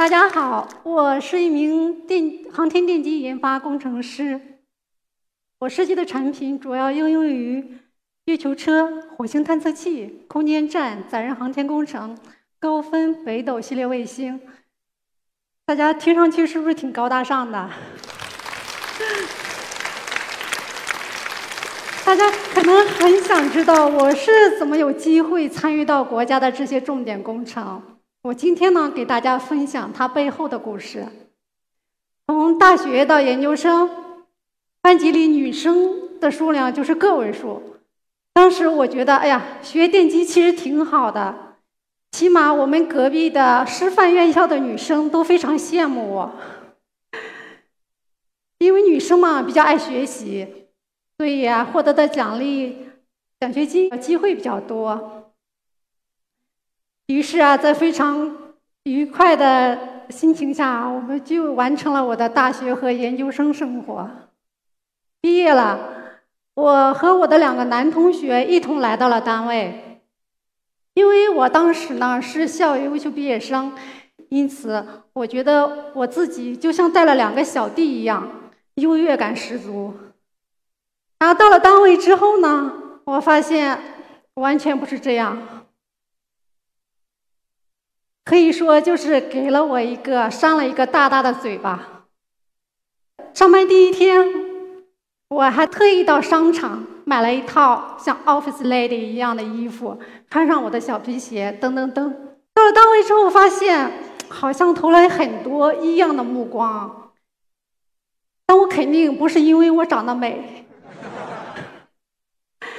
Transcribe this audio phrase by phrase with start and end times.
[0.00, 4.40] 大家好，我是一名电航天电机研发工程师。
[5.58, 7.76] 我设计的产品主要应用于
[8.24, 12.16] 月球车、火星探测器、空间站、载人航天工程、
[12.58, 14.40] 高分北斗系列卫星。
[15.66, 17.60] 大家听上去是不是挺高大上的？
[22.06, 22.24] 大家
[22.54, 27.99] 可能很想知道我是怎么有机会参与到国家的这些重点工程。
[28.22, 31.06] 我今天呢，给大家分享它背后的故事。
[32.26, 33.88] 从大学到研究生，
[34.82, 37.78] 班级里女生的数量就是个位数。
[38.34, 41.56] 当时我觉得，哎呀，学电机其实挺好的，
[42.12, 46.32] 起码我们隔壁的师范院校的女生都非常羡慕我，
[48.60, 50.66] 因为女生嘛比较爱学习。
[51.16, 52.86] 所以啊，获得的奖励、
[53.40, 55.19] 奖学金机会比较多。
[57.10, 64.08] 于是啊，在非常愉快的心情下，我们就完成了我的大学和研究生生活。
[65.20, 65.90] 毕业了，
[66.54, 70.00] 我和我的两个男同学一同来到了单位。
[70.94, 73.72] 因为我当时呢是校优秀毕业生，
[74.28, 78.28] 因此我觉得我自己就像带了两个小弟一样，
[78.74, 79.92] 优越感十足。
[81.18, 82.72] 然后到了单位之后呢，
[83.04, 83.76] 我发现
[84.34, 85.59] 完全不是这样，
[88.30, 92.04] 可以说就是给了我一个扇了一个大大的嘴巴。
[93.34, 94.24] 上班第一天，
[95.30, 99.98] 我还特意到商场买了一套像 Office Lady 一样的衣服，
[100.30, 102.14] 穿上我的小皮鞋，噔噔噔。
[102.54, 103.90] 到了单位之后，发现
[104.28, 107.10] 好像投来很多异样的目光，
[108.46, 110.64] 但我肯定不是因为我长得美。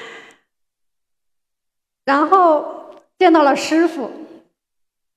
[2.06, 4.10] 然后见到了师傅。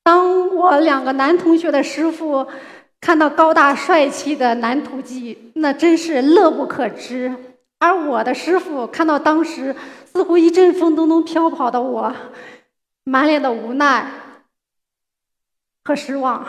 [0.04, 2.46] 当我两个男同学的师傅
[3.00, 7.30] 看到高大帅气的男徒弟，那真是乐不可支；
[7.78, 12.14] 而我的师傅看到当时似乎一阵风都能飘跑的我，
[13.04, 14.10] 满脸的无奈
[15.84, 16.46] 和失望。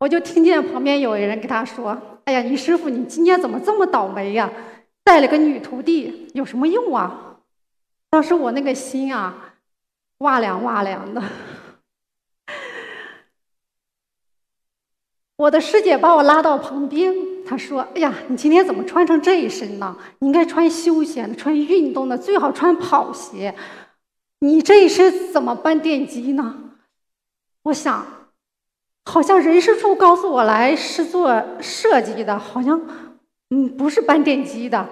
[0.00, 4.50] 我就听见旁边有人跟他说：“哎呀，你师傅你今天怎么这么倒霉呀？
[5.04, 7.38] 带了个女徒弟有什么用啊？”
[8.10, 9.54] 当时我那个心啊，
[10.18, 11.22] 哇凉哇凉的。
[15.36, 17.14] 我的师姐把我拉到旁边，
[17.44, 19.96] 她说：“哎呀，你今天怎么穿成这一身呢？
[20.20, 23.54] 你应该穿休闲的，穿运动的，最好穿跑鞋。
[24.38, 26.56] 你这一身怎么搬电机呢？”
[27.64, 28.06] 我想，
[29.04, 32.80] 好像人事处告诉我来是做设计的，好像
[33.50, 34.88] 嗯不是搬电机的。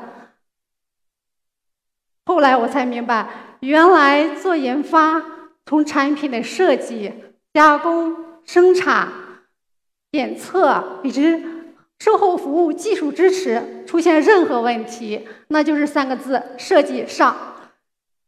[2.27, 5.23] 后来我才明白，原来做研发，
[5.65, 7.13] 从产品的设计、
[7.53, 9.09] 加工、生产、
[10.15, 11.45] 检测，以及
[11.99, 17.37] 售后服务、技术支持，出现任何问题，那就是三个字：设计上。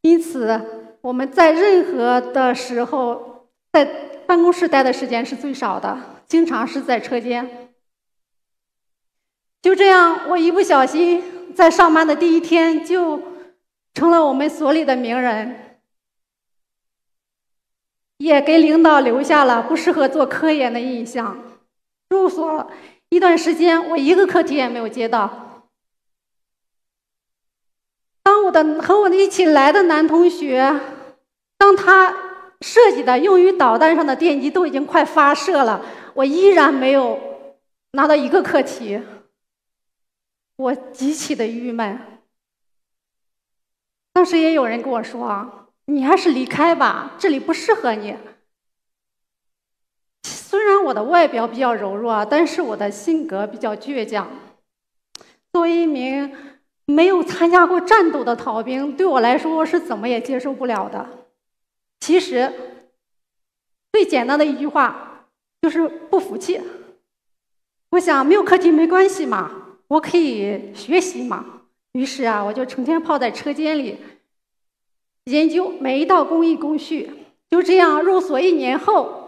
[0.00, 0.60] 因此，
[1.00, 3.84] 我们在任何的时候，在
[4.26, 7.70] 办公室待的时间是最少的，经常是在车间。
[9.62, 11.22] 就这样，我一不小心，
[11.54, 13.22] 在上班的第一天就。
[13.94, 15.78] 成了我们所里的名人，
[18.18, 21.45] 也给领导留下了不适合做科研的印象。
[22.08, 22.70] 入所
[23.08, 25.64] 一段时间，我一个课题也没有接到。
[28.22, 30.80] 当我的和我一起来的男同学，
[31.58, 32.14] 当他
[32.60, 35.84] 设计的用于导弹上的电机都已经快发射了，
[36.14, 37.20] 我依然没有
[37.92, 39.00] 拿到一个课题，
[40.56, 42.20] 我极其的郁闷。
[44.12, 48.16] 当时也有人跟我说：“你还是离开吧，这里不适合你。”
[50.56, 54.26] 虽然我的外表比较柔弱，但是我的性格比较倔强。
[55.52, 56.34] 作为一名
[56.86, 61.06] 没有参加过战斗的逃兵，对我来说是怎么也接受不了的。
[62.00, 62.50] 其实，
[63.92, 65.26] 最简单的一句话
[65.60, 66.58] 就是不服气。
[67.90, 69.50] 我想没有课题没关系嘛，
[69.88, 71.44] 我可以学习嘛。
[71.92, 73.98] 于是啊，我就成天泡在车间里
[75.24, 77.10] 研究每一道工艺工序。
[77.50, 79.25] 就这样入所一年后，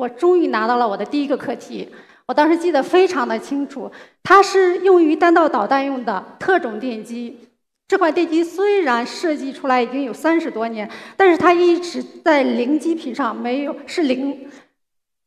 [0.00, 1.86] 我终于拿到了我的第一个课题。
[2.26, 3.90] 我当时记得非常的清楚，
[4.22, 7.38] 它是用于弹道导弹用的特种电机。
[7.86, 14.48] 这款电机虽然设计出来已经有三十多年，但是它一直在零基频上没有是零，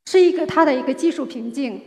[0.05, 1.81] 是一个它的一个技术瓶颈。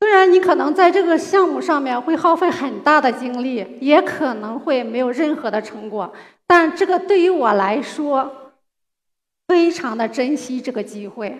[0.00, 6.12] 虽然你可能在这个项目上面会耗费很大的精力，也可能会没有任何的成果，
[6.46, 8.47] 但这个对于我来说
[9.58, 11.36] 非常的珍惜这个机会。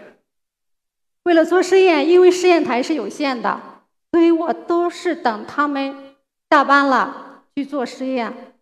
[1.23, 3.61] 为了做实验，因为实验台是有限的，
[4.11, 5.95] 所以我都是等他们
[6.51, 8.57] 下班了去做实验。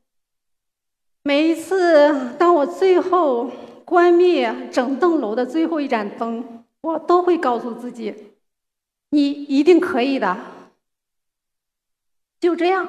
[1.23, 3.51] 每一次，当我最后
[3.87, 8.15] 关灭整栋楼的最后一盏灯，我都会告诉自己
[9.09, 10.37] ：“你一定可以的。”
[12.39, 12.87] 就这样，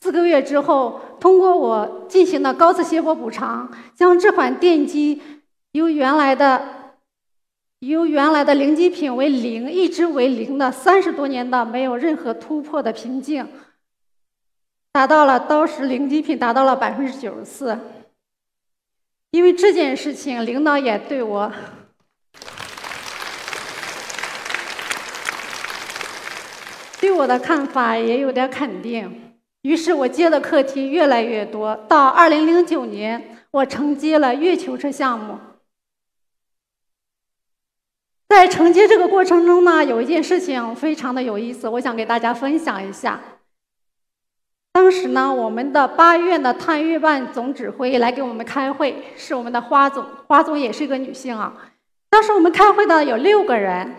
[0.00, 5.20] 四个月之后，通过我进行的高次谐波补偿，将这款电机
[5.76, 6.94] 由原来的
[7.80, 13.46] 由原来的零极品为零，一直为零的三十多年的没有任何突破的瓶颈，
[14.92, 17.78] 达到了当时零极品达到了百分之九十四。
[19.32, 21.52] 因为这件事情，领导也对我
[26.98, 29.34] 对我的看法也有点肯定。
[29.60, 31.76] 于是我接的课题越来越多。
[31.86, 35.38] 到二零零九年，我承接了月球车项目。
[38.28, 43.20] 在承接这个过程中呢，有一件事情非常的有意思，我想给大家分享一下。
[44.72, 51.72] 当时呢，我们的八院的探月办总指挥来给我们开会，是我们的花总，花总也是一个女性啊。
[52.10, 53.94] 当时我们开会的有六个人，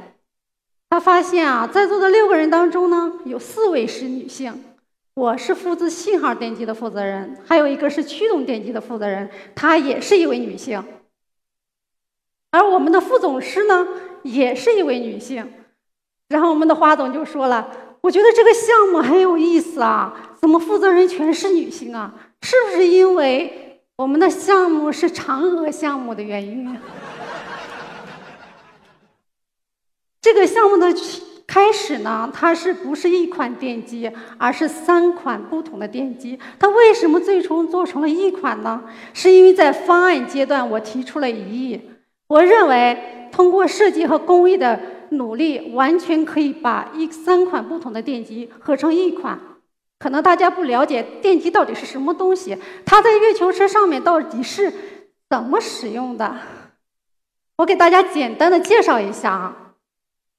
[0.90, 4.64] 他发现啊，在座的六个人当中呢，有四位是女性，
[5.16, 10.84] 我是负责信号电机的负责人，还有一个是驱动电机的负责人，她也是一位女性。
[12.52, 13.88] 而我们的副总师呢，
[14.24, 15.48] 也是一位女性。
[16.30, 17.70] 然后我们的花总就说了。
[18.00, 22.14] 我觉得这个项目很有意思啊，怎么负责人全是女性啊？
[22.44, 26.78] 是不是因为我们的项目是嫦娥项目的原因？
[30.22, 30.94] 这个项目的
[31.48, 36.40] 开始呢，它是不是一款电机，而是三款不同的电机？
[36.60, 38.84] 它为什么最终做成了一款呢？
[39.12, 41.82] 是因为在方案阶段我提出了异议，
[42.28, 44.80] 我认为通过设计和工艺的。
[45.12, 49.40] 努力完全可以把一三款不同的电机合成一款。
[49.98, 54.70] 可能大家不了解电机到底是什么东西，它在月球车上面到底是
[55.30, 56.36] 怎么使用的？
[57.56, 59.76] 我给大家简单的介绍一下啊，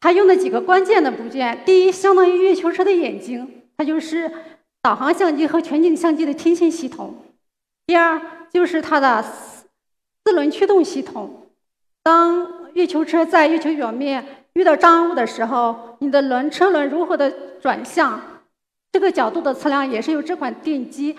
[0.01, 1.63] 它用的几个关键的部件。
[1.65, 4.31] 第一，相当于月球车的眼睛，它就是
[4.83, 7.25] 导航相机和全景相机的天线系统。
[7.87, 8.21] 第二，
[8.53, 11.48] 就是它的四轮驱动系统。
[12.03, 14.25] 当月球车在月球表面。
[14.55, 17.31] 遇到障碍物的时候，你的轮车轮如何的
[17.61, 18.21] 转向，
[18.91, 21.17] 这个角度的测量也是由这款电机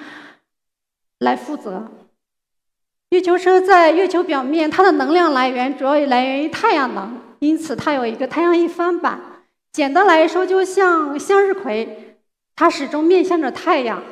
[1.19, 1.87] 来负责。
[3.11, 9.17] 月球车在月球表面，它的能量来源主要来源于太阳能，因此它有一个太阳翼帆板。
[9.71, 12.17] 简单来说，就像向日葵，
[12.57, 14.03] 它始终面向着太阳。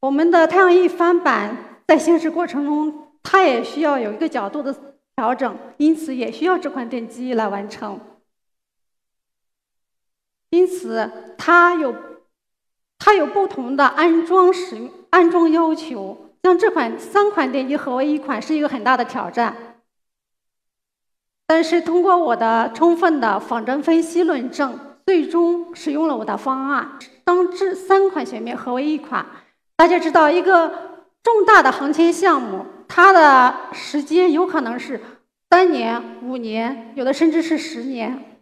[0.00, 1.54] 我们的太阳翼帆板
[1.86, 4.74] 在行驶过程中，它也需要有一个角度的。
[5.16, 7.98] 调整，因此也需要这款电机来完成。
[10.50, 11.94] 因此，它有
[12.98, 19.82] 它有不同的安装使用安装要求，将这款三款电机合为一款是一个很大的挑战。
[21.46, 29.24] 但是，通过我的充分的仿真分析论证，最终使用了我的方案，当这三款雪面合为一款。
[29.76, 30.68] 大家知道，一个
[31.22, 32.66] 重大的航天项目。
[32.88, 35.00] 它的时间有可能是
[35.48, 38.40] 三年、五年，有的甚至是十年。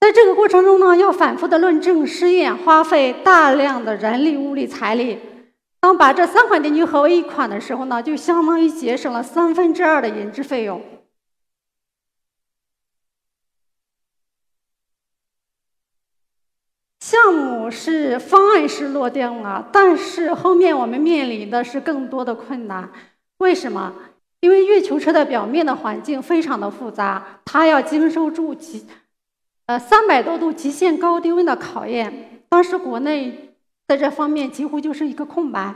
[0.00, 5.18] 在这个过程中呢，要反复的论证试验，花费大量的人力、物力、财力。
[5.80, 10.82] 当把这三款电机合为一款的时候呢，就相当于节省了三分之二的研制费用。
[17.00, 22.90] 项目是方案是落定了，但是后面我们面临的是更多的困难。
[23.38, 23.94] 为什么？
[24.40, 28.86] 因为月球车的表面的环境非常的复杂，它要经受住极
[29.66, 32.42] 呃三百多度极限高低温的考验。
[32.48, 35.74] 当时国内在这方面几乎就是一个空白，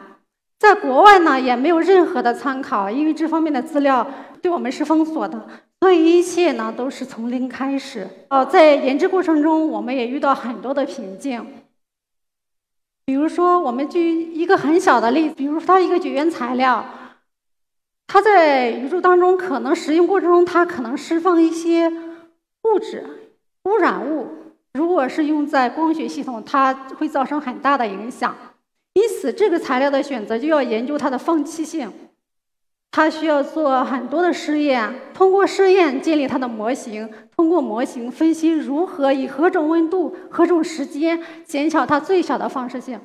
[0.59, 4.07] 在国外呢也没有任何的参考，因为这方面的资料
[4.41, 5.47] 对我们是封锁的。
[5.81, 8.09] 所以一切呢都是从零开始。
[8.31, 11.45] 哦，在研制过程中，我们也遇到很多的瓶颈。
[13.05, 16.85] 比如说，我们举一个很小的例子，比如说一个绝缘材料，
[18.13, 23.07] 它在宇宙当中可能使用过程中，它可能释放一些物质
[23.65, 24.27] 污染物。
[24.75, 28.37] 如果是用在光学系统，它会造成很大的影响。
[28.93, 31.91] 因此，这个材料的选择就要研究它的放气性。
[32.91, 43.01] 它需要做很多的试验，通过试验建立它的模型，通过模型分析如何以何种温度、何种时间减小它最小的放射性。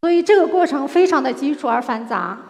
[0.00, 2.47] 所以这个过程非常的基础而繁杂。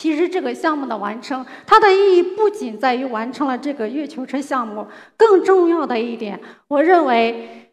[0.00, 7.70] 其实这个项目的完成，它的意义不仅在于完成了这个月球车项目，更重要的一点，我认为，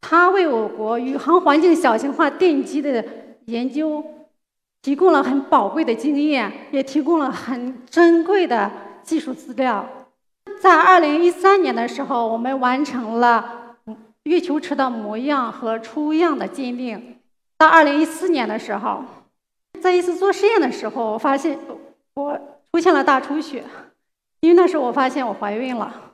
[0.00, 3.04] 它为我国宇航环境小型化电机的
[3.44, 4.04] 研究
[4.82, 8.68] 提供了很宝贵的经验，也提供了很珍贵的
[9.04, 9.88] 技术资料。
[10.60, 13.76] 在二零一三年的时候，我们完成了
[14.24, 17.18] 月球车的模样和出样的鉴定。
[17.56, 19.04] 到二零一四年的时候。
[19.82, 21.58] 在一次做实验的时候，我发现
[22.14, 22.40] 我
[22.72, 23.64] 出现了大出血，
[24.40, 26.12] 因为那时候我发现我怀孕了。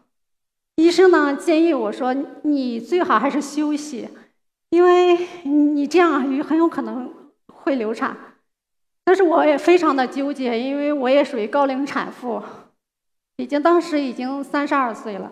[0.77, 4.09] 医生呢建议我说：“你最好还是休息，
[4.71, 7.13] 因为你这样很有可能
[7.53, 8.17] 会流产。”
[9.05, 12.43] 但是我也非常的纠结，因为我也属于高龄产妇，
[13.37, 15.31] 已经当时已经三十二岁了。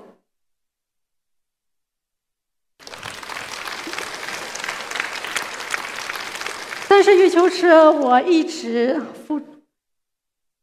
[6.99, 9.39] 但是月球车，我一直付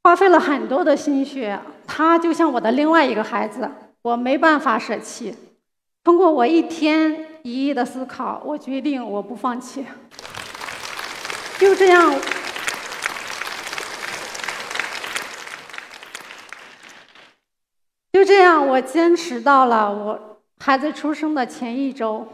[0.04, 3.70] 花费了很多的心血，它就像我的另外一个孩子，
[4.02, 5.36] 我没办法舍弃。
[6.04, 9.86] 通过我一天一夜的思考，我决定我不放弃。
[11.60, 12.12] 就这样，
[18.12, 22.28] 就这样，我坚持到了我孩子出生的前一周。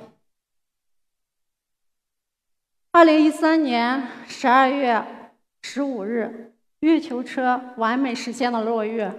[2.99, 5.01] 二零一三年十二月
[5.61, 9.09] 十五日，月球车完美实现了落月，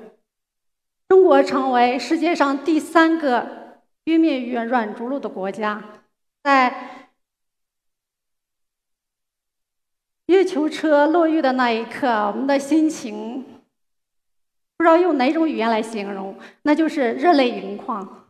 [1.09, 5.83] 中国成为世界上第三个月面软软着陆的国家。
[6.43, 7.09] 在
[10.27, 13.43] 月球车落月的那一刻，我们的心情
[14.77, 18.30] 不知道用哪种语言来形容，那就是热泪盈眶。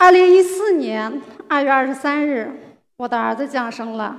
[0.00, 4.18] 二零一四年二月二十三日，我的儿子降生了。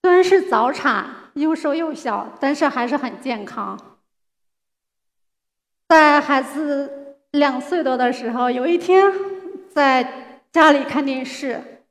[0.00, 3.76] 虽然是早产，又瘦又小，但是还是很健康。
[5.88, 9.12] 在孩子两岁多的时候，有一天
[9.68, 11.82] 在家里看电视，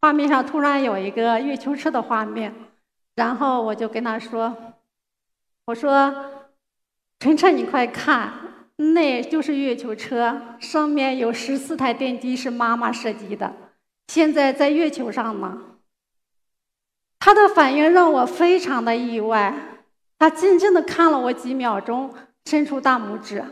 [0.00, 2.52] 画面上突然有一个月球车的画面，
[3.14, 4.56] 然后我就跟他说
[5.66, 6.12] ：“我说，
[7.20, 8.32] 晨晨，你快看。”
[8.76, 13.54] 那就是月球车，上面有十四台电机是妈妈设计的，
[14.08, 15.60] 现在在月球上呢。
[17.18, 19.54] 他的反应让我非常的意外，
[20.18, 22.12] 他静静的看了我几秒钟，
[22.46, 23.44] 伸出大拇指：“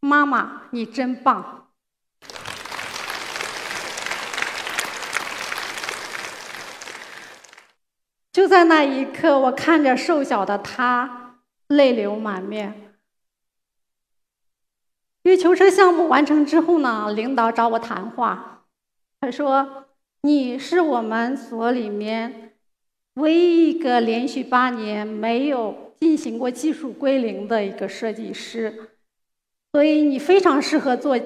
[0.00, 1.68] 妈妈，你真棒。”
[8.32, 11.36] 就在那一刻，我看着瘦小的他，
[11.68, 12.91] 泪流满面。
[15.24, 18.64] 月球车项目完成之后呢，领导找我谈话，
[19.20, 19.86] 他说
[20.22, 22.54] ：“你是我们所里面
[23.14, 28.90] 唯一一个连续八年没有进行过技术归零的一个设计师，
[29.70, 31.16] 所以你非常适合做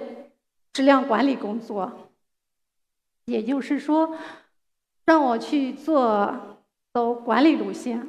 [0.75, 2.11] 质量管理工作。
[3.25, 4.15] 也就是说，
[5.07, 6.59] 让我去做
[6.93, 8.07] 走管理路线。”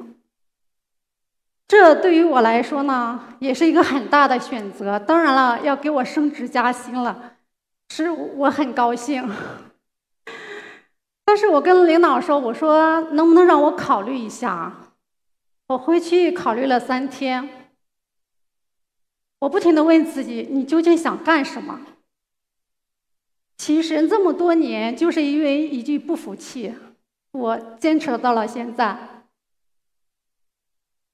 [1.68, 4.98] 这对于我来说呢，也是一个很大的选择。
[4.98, 7.34] 当然了，要给我升职加薪了，
[7.90, 9.30] 是我很高兴。
[11.26, 14.72] 但是我跟领导说：“我说能不能让我考虑一下？”
[15.68, 17.46] 我回去考虑了三天，
[19.40, 21.82] 我不停的问自己：“你究竟想干什么？”
[23.58, 26.74] 其实这么多年，就是因为一句不服气，
[27.32, 29.17] 我坚持到了现在。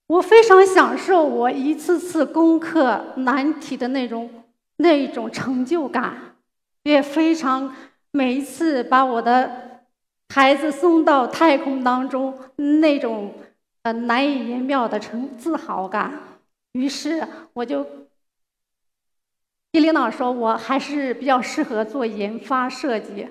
[0.07, 4.29] 我非常享受我一次次攻克难题的那种
[4.77, 6.37] 那一种成就感，
[6.83, 7.75] 也非常
[8.11, 9.81] 每一次把我的
[10.29, 13.33] 孩子送到太空当中那种
[13.83, 16.13] 呃难以言表的成自豪感。
[16.73, 17.83] 于是我就
[19.73, 23.27] 跟领导说，我还是比较适合做研发设计。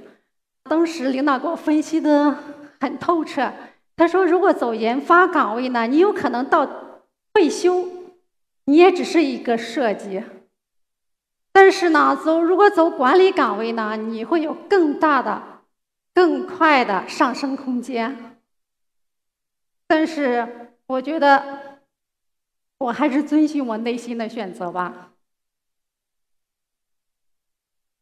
[0.63, 2.35] 当时领导给我分析的
[2.79, 3.51] 很透彻。
[3.95, 6.65] 他说：“如果走研发岗位呢，你有可能到
[7.31, 7.87] 退休，
[8.65, 10.23] 你也只是一个设计；
[11.51, 15.61] 但是呢，走如果走管理岗位呢，你会有更大的、
[16.13, 18.39] 更快的上升空间。
[19.85, 21.79] 但是，我觉得
[22.79, 25.11] 我还是遵循我内心的选择吧。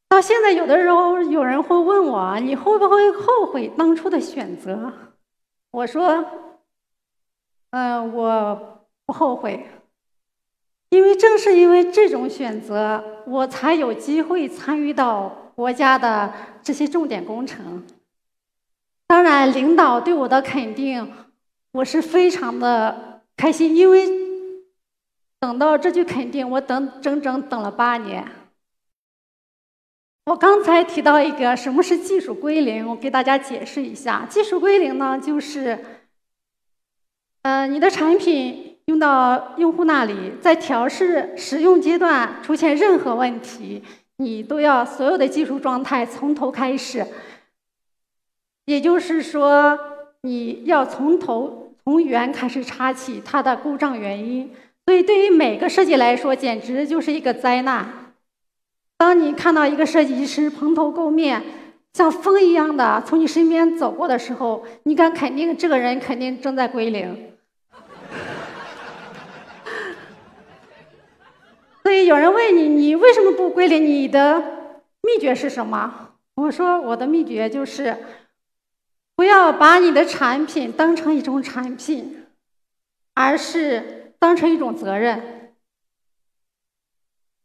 [0.07, 5.10] 到现在，有的时候有人会问我：你会不会后悔当初的选择？”
[5.71, 6.25] 我说
[7.71, 9.65] ：“嗯，我不后悔，
[10.89, 17.85] 因为正是因为这种选择，我才有机会参与到国家的这些重点工程。
[19.07, 21.13] 当然，领导对我的肯定，
[21.71, 24.09] 我是非常的开心，因为
[25.39, 28.25] 等到这句肯定，我等整整等了八年。
[30.25, 34.27] 我刚才提到一个什么是技术归零，我给大家解释一下。
[34.29, 35.79] 技术归零呢，就是，
[37.41, 43.83] 呃，你的产品用到用户那里，在调试使用阶段出现任何问题，
[44.17, 47.03] 你都要所有的技术状态从头开始。
[48.65, 49.77] 也就是说，
[50.21, 54.53] 你要从头从源开始查起它的故障原因。
[54.85, 58.00] 所以，对于每个设计来说，简直就是一个灾难。
[59.01, 61.41] 当你看到一个设计师蓬头垢面、
[61.91, 67.31] 像风一样的从你身边走过的时候，你敢肯定这个人肯定正在归零。
[71.81, 73.83] 所以有人问你，你为什么不归零？
[73.83, 74.39] 你的
[75.01, 76.09] 秘诀是什么？
[76.35, 77.97] 我说我的秘诀就是，
[79.15, 82.23] 不要把你的产品当成一种产品，
[83.15, 85.40] 而是当成一种责任。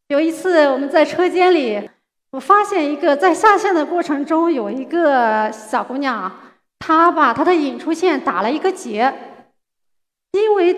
[0.09, 1.91] 有一次，我们在车间里，
[2.31, 6.33] 我发现一个在下线的过程中，有一个小姑娘，
[6.79, 9.13] 她把她的引出线打了一个结。
[10.31, 10.73] 因为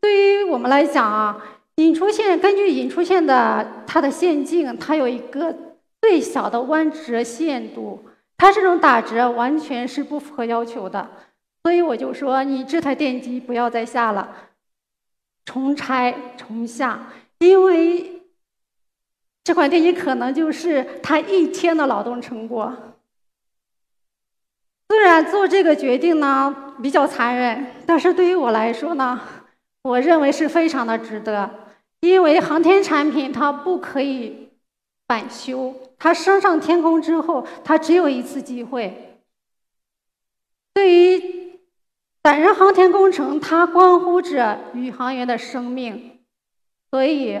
[0.00, 1.42] 对于我们来讲啊，
[1.76, 5.56] 引出线根据引出线的它的线径，它有一个
[6.02, 8.04] 最小的弯折线度，
[8.36, 11.08] 它这种打折完全是不符合要求的。
[11.62, 14.28] 所以我就说，你这台电机不要再下了，
[15.46, 17.06] 重拆重下，
[17.38, 18.13] 因为。
[19.44, 22.74] 这款电机可能就是他一天的劳动成果。
[24.88, 29.20] 虽然做这个决定呢比较残忍，但是对于我来说呢，
[29.82, 31.50] 我认为是非常的值得。
[32.00, 34.50] 因为航天产品它不可以
[35.08, 39.20] 返修，它升上天空之后，它只有一次机会。
[40.72, 41.58] 对于
[42.22, 46.20] 载人航天工程，它关乎着宇航员的生命，
[46.90, 47.40] 所以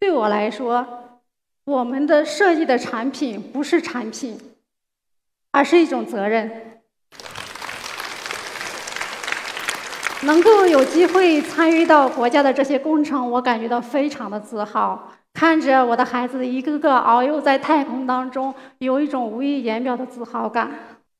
[0.00, 0.99] 对我来说。
[1.64, 4.38] 我们的设计的产品不是产品，
[5.52, 6.80] 而是一种责任。
[10.22, 15.12] 能够有机会参与到国家的这些工程，我感觉到非常的自豪。
[15.32, 20.70] 看着我的孩子一个个遨游在太空当中，有一种无以言表的自豪感。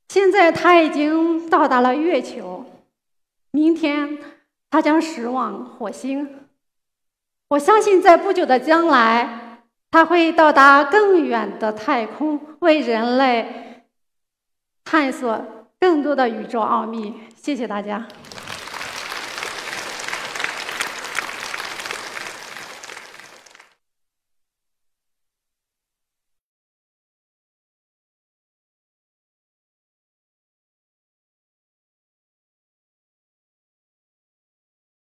[0.09, 2.67] 现在他已经到达了月球，
[3.53, 4.19] 明天
[4.71, 6.41] 他将驶往火星。
[7.51, 9.50] 我相信在不久的将来。
[9.91, 13.85] 它会到达更远的太空，为人类
[14.85, 17.15] 探索更多的宇宙奥秘。
[17.35, 18.07] 谢谢大家。